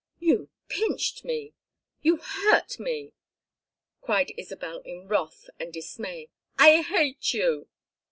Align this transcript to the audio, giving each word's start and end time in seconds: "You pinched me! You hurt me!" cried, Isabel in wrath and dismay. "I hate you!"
"You 0.17 0.49
pinched 0.67 1.23
me! 1.23 1.53
You 2.01 2.17
hurt 2.17 2.79
me!" 2.79 3.13
cried, 4.01 4.33
Isabel 4.35 4.79
in 4.79 5.07
wrath 5.07 5.47
and 5.59 5.71
dismay. 5.71 6.31
"I 6.57 6.81
hate 6.81 7.35
you!" 7.35 7.67